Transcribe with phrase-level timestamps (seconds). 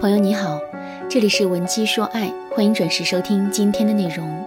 [0.00, 0.60] 朋友你好，
[1.10, 4.46] 这里是文姬说爱，欢迎准时收听今天的内容。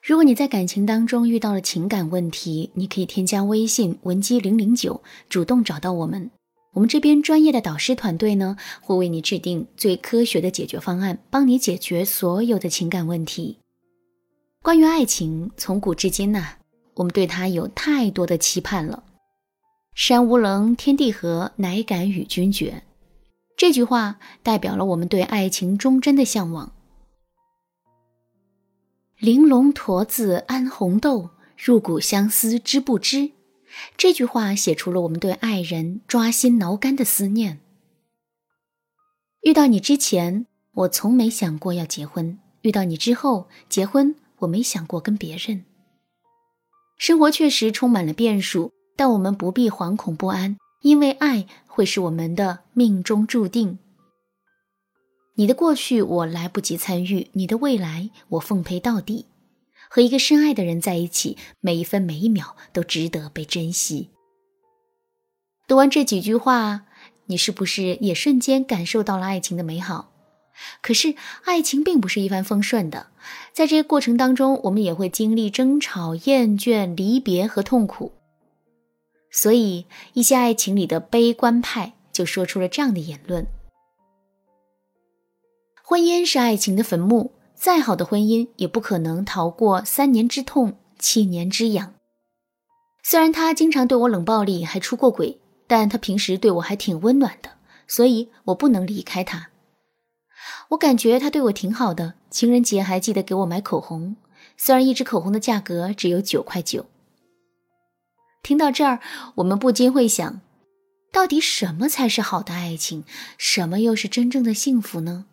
[0.00, 6.30] 如果你在感情当中遇到了情感问题，你可以添加微信文姬零零九，主动找到我们，
[6.72, 13.58] 我们这边专业的导师团队呢，会为你制定最科学的解决方案，帮你解决所有的情感问题。
[14.62, 16.44] 关于爱情，从古至今呐，
[16.94, 19.02] 我们对它有太多的期盼了。
[19.96, 22.84] 山无棱，天地合，乃敢与君绝。
[23.56, 26.72] 这句话代表了我们对爱情忠贞的向往。
[29.18, 33.30] 玲珑驼子安红豆，入骨相思知不知？
[33.96, 37.60] 这句话写出了我们对爱人抓心挠肝的思念。
[39.42, 45.64] 遇到你之前，我从没想过要结婚；遇到你之后，结婚我没想过跟别人。
[46.98, 50.56] 生活确实充满了变数，但我们不必惶恐不安。
[50.82, 53.78] 因为爱会是我们的命中注定。
[55.36, 59.24] 你的过去我来不及参与，你的未来我奉陪到底。
[59.88, 64.10] 和一个深爱的人在一起，每一分每一秒都值得被珍惜。
[65.66, 66.82] 读完这几句话，
[67.26, 70.12] 你是不是也瞬间感受到了爱情的美好？
[70.82, 71.14] 可是，
[71.44, 73.06] 爱情并不是一帆风顺的，
[73.54, 78.12] 在这个过程当中，我们也会经历争吵、厌倦、离别和痛苦。
[79.32, 83.46] 所以，一些爱情里的悲观派就说出了这样的言论：
[85.82, 91.94] 婚姻是爱情的坟墓，再好的婚姻也不可能逃过三年之痛，七年之痒。
[93.02, 97.52] 虽然他经常对我冷暴力，还出过轨，但他平时对我还挺温暖的，
[97.88, 99.48] 所以我不能离开他。
[100.68, 104.16] 我感觉他对我挺好的，情人节还记得给我买口红，
[104.58, 106.84] 虽然一支口红的价格只有九块九。
[108.42, 109.00] 听到这儿，
[109.36, 110.40] 我们不禁会想：
[111.12, 113.04] 到底什么才是好的爱情？
[113.38, 115.26] 什么又是真正的幸福呢？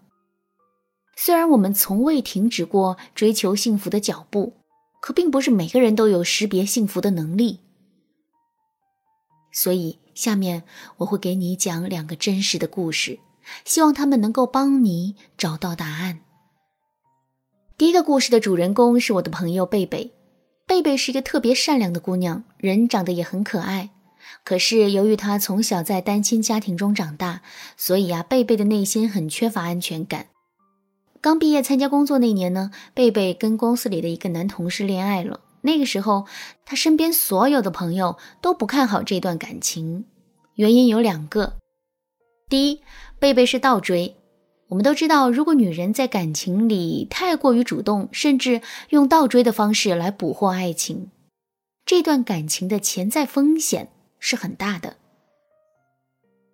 [1.17, 4.53] 虽然我们从未停止过追求幸福的脚步，
[5.01, 7.59] 可并不是每个人都有识别幸福的能力。
[9.51, 10.63] 所以，下面
[10.97, 13.19] 我会给你讲两个真实的故事，
[13.65, 16.19] 希望他们能够帮你找到答案。
[17.75, 20.13] 第一个故事的主人公是我的朋友贝贝。
[20.79, 23.89] 贝贝是一个特别善良的姑娘，人长得也很可爱。
[24.45, 27.41] 可是由于她从小在单亲家庭中长大，
[27.75, 30.27] 所以啊，贝贝的内心很缺乏安全感。
[31.19, 35.41] 刚毕业参加工作那年呢，贝贝跟公司里的一个男同事恋爱了。
[35.63, 36.25] 那个时候，
[36.65, 40.05] 他身边所有的朋友都不看好这段感情，
[40.55, 41.57] 原因有两个：
[42.47, 42.81] 第一，
[43.19, 44.15] 贝贝是倒追。
[44.69, 51.09] 我们都知道，如果女人在感情里太过于主动，甚至用倒追的方式来捕获爱情，
[51.85, 54.97] 这段感情的潜在风险是很大的。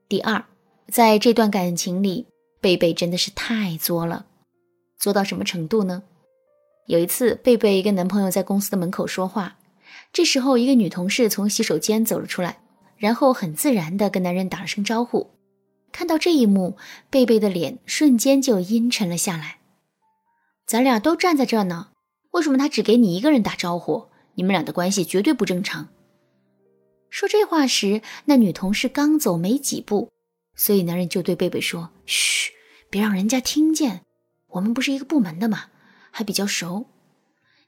[0.08, 0.46] 第二，
[0.88, 2.28] 在这段感情里，
[2.62, 4.26] 贝贝真的是太作了，
[4.98, 6.04] 作到什么程度呢？
[6.88, 9.58] 有一次，贝贝跟男朋友在公司的门口说话，
[10.14, 12.60] 这时候一个女同事从洗手间走了出来，
[12.96, 15.32] 然后很自然的跟男人打了声招呼。
[15.96, 16.76] 看到这一幕，
[17.10, 19.60] 贝贝的脸瞬间就阴沉了下来。
[20.66, 21.92] 咱俩都站在这呢，
[22.32, 24.10] 为什么他只给你一个人打招呼？
[24.34, 25.88] 你们俩的关系绝对不正常。
[27.10, 30.12] 说这话时，那女同事刚走没几步，
[30.54, 32.52] 所以男人就对贝贝说：“嘘，
[32.90, 34.02] 别让人家听见。
[34.50, 35.68] 我们不是一个部门的嘛，
[36.12, 36.88] 还比较熟。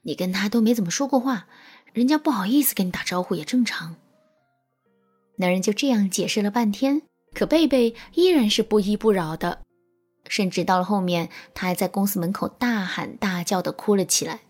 [0.01, 1.47] 你跟他都没怎么说过话，
[1.93, 3.95] 人家不好意思跟你打招呼也正常。”
[5.39, 7.03] 男人就这样解释了半天。
[7.33, 9.59] 可贝贝依然是不依不饶的，
[10.27, 14.41] 甚至到了后面，他还在公司门口大喊大叫的哭了起来。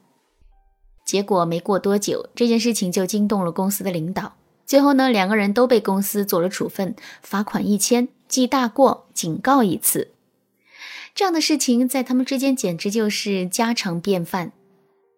[1.06, 4.36] 结果没过多久，这件事情就惊动了公司的领导。
[4.66, 10.12] 最后呢，两个人都被公司做了处分，罚款一千，记大过，警告一次。
[11.16, 14.52] 这样的事情在他们之间简直就是家常便饭。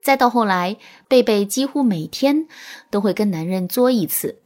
[0.02, 0.78] 再到后来，
[1.08, 2.48] 贝贝几乎每天
[2.90, 4.40] 都会跟男人作一次，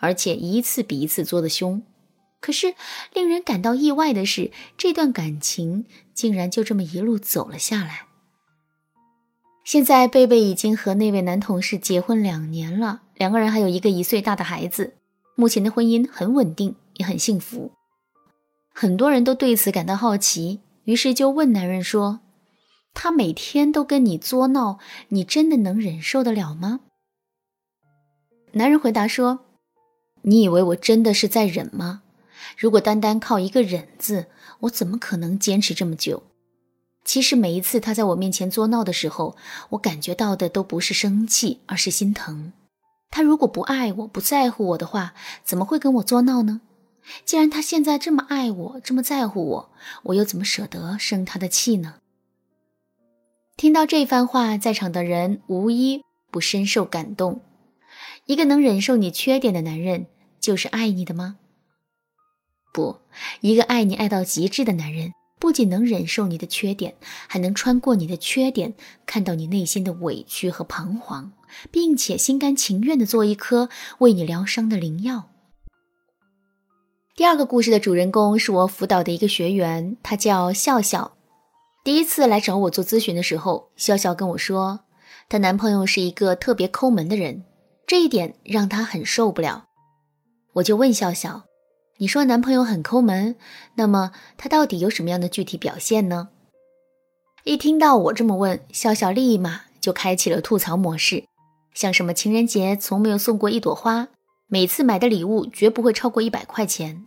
[0.00, 1.82] 而且一次比一次作的凶。
[2.40, 2.74] 可是，
[3.12, 8.06] 令人感到意外的是，这段感情竟然就这么一路走了下来。
[9.64, 14.94] 现在，贝贝已经和那位男同事结婚两年了，两个人还有一个一岁大的孩子。
[15.34, 17.72] 目前的婚姻很稳定，也很幸福。
[18.72, 22.20] 很多人都对此感到好奇，于是就问男人说
[22.94, 24.78] ：“他每天都跟你作闹，
[25.08, 26.80] 你真的能忍受得了吗？”
[28.52, 29.40] 男人回答说
[30.22, 32.02] ：“你以为我真的是在忍吗？”
[32.56, 34.26] 如果单单靠一个忍字，
[34.60, 36.22] 我怎么可能坚持这么久？
[37.04, 39.36] 其实每一次他在我面前作闹的时候，
[39.70, 42.52] 我感觉到的都不是生气，而是心疼。
[43.10, 45.14] 他如果不爱我，不在乎我的话，
[45.44, 46.60] 怎么会跟我作闹呢？
[47.24, 49.70] 既然他现在这么爱我，这么在乎我，
[50.04, 51.94] 我又怎么舍得生他的气呢？
[53.56, 56.02] 听到这番话，在场的人无一
[56.32, 57.40] 不深受感动。
[58.26, 60.06] 一个能忍受你缺点的男人，
[60.40, 61.36] 就是爱你的吗？
[62.76, 62.98] 不，
[63.40, 66.94] 一个爱你爱到极致的男人，不仅能忍受你的缺点，
[67.26, 68.74] 还能穿过你的缺点，
[69.06, 71.32] 看到你内心的委屈和彷徨，
[71.70, 73.70] 并且心甘情愿的做一颗
[74.00, 75.30] 为你疗伤的灵药。
[77.16, 81.16] 第二个故事的主人公是我辅导的一个学员，他叫笑笑。
[81.82, 84.80] 第一次来找我做咨询的时候，笑笑跟我说，
[85.30, 87.42] 她男朋友是一个特别抠门的人，
[87.86, 89.64] 这一点让她很受不了。
[90.54, 91.44] 我就问笑笑
[91.98, 93.36] ：“你说男朋友很抠门，
[93.76, 96.28] 那么他到底有什么样的具体表现呢？”
[97.44, 101.24] 一听到我这么问，笑笑立马就开启了吐槽模式，
[101.72, 104.08] 像什么情人节从没有送过一朵花。
[104.48, 107.04] 每次买的礼物绝不会超过一百块钱，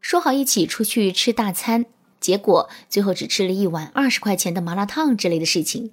[0.00, 1.86] 说好一起出去吃大餐，
[2.18, 5.92] 结果最后只吃了一碗二十块钱的麻辣烫之类的事情，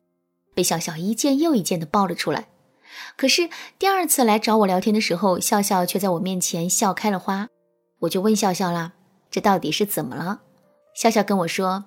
[0.56, 2.48] 被笑笑一件又一件的爆了出来。
[3.16, 7.50] 可是第二次来找我聊天的时候，笑笑却在我面前笑开了花。
[8.00, 8.94] 我就问笑笑啦
[9.32, 10.42] ：“这到底是怎么了？”
[10.96, 11.86] 笑笑跟我说：“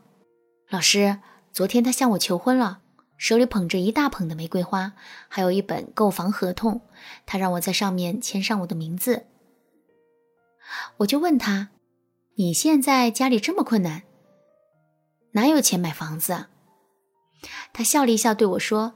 [0.70, 1.18] 老师，
[1.52, 2.80] 昨天他向我求婚了。”
[3.16, 4.94] 手里捧着一大捧的玫瑰花，
[5.28, 6.80] 还有一本购房合同，
[7.26, 9.26] 他让我在上面签上我的名字。
[10.98, 11.68] 我就问他
[12.36, 14.04] ：“你现在家里这么困难，
[15.32, 16.48] 哪有钱买房子？”啊？”
[17.74, 18.94] 他笑了一笑对我说：“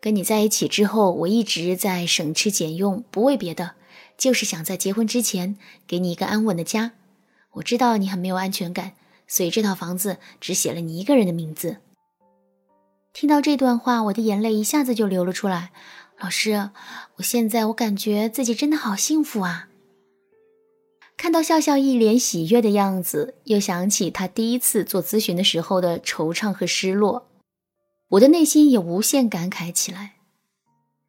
[0.00, 3.74] 跟你在一起之后，我一直在省吃俭用，不为别的，
[4.16, 6.92] 就是想在结婚之前给你一个安稳的家。
[7.52, 8.92] 我知道你很没有安全感，
[9.26, 11.78] 所以这套房子只写了你一个人的名字。”
[13.14, 15.70] 听到这段话，我的眼泪一下子就流了出来。
[16.18, 16.70] 老师，
[17.16, 19.68] 我现在我感觉自己真的好幸福啊！
[21.16, 27.26] 看到笑笑一脸喜悦的样子，又想起他第一次做咨询的时候的惆怅和失落，
[28.08, 30.15] 我的内心也无限感慨起来。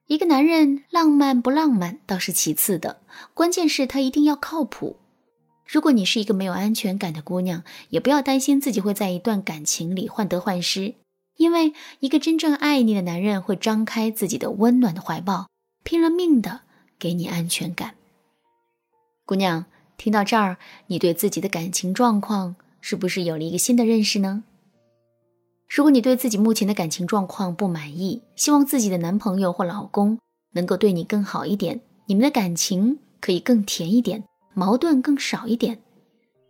[0.07, 3.01] 一个男人浪漫不浪漫倒是其次的，
[3.33, 4.95] 关键是他一定要靠谱。
[5.65, 10.95] 如果你是一个没有安全感的姑娘，也不要担心自己会在一段感情里患得患失。
[11.36, 15.50] 因为一个真正爱你的男人会张开自己的温暖的怀抱，
[15.83, 16.62] 拼了命的
[16.98, 17.95] 给你安全感。
[19.25, 19.65] 姑娘，
[19.98, 20.57] 听到这儿，
[20.88, 24.45] 你对自己的感情状况是不是有了一个新的认识呢？
[25.69, 30.17] 如果你对自己目前的感情状况不满意，希望自己的男朋友或老公
[30.53, 34.23] 能够对你更好一点，你们的感情可以更甜一点，
[34.53, 35.79] 矛盾更少一点，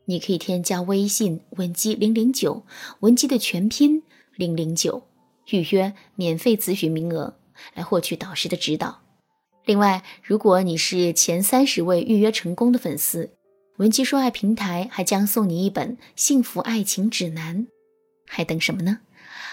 [0.06, 2.64] 你可以添加微信文姬零零九，
[3.00, 4.04] 文姬的全拼。
[4.36, 5.02] 零零九，
[5.50, 7.40] 预约免费咨询名额，
[7.74, 9.00] 来获取导师的指导。
[9.66, 13.32] 另外，如果你是前三十位预约成功的粉丝，
[13.78, 17.66] 文姬说爱平台还将送你一本幸福爱情指南，
[18.28, 19.00] 还等什么呢？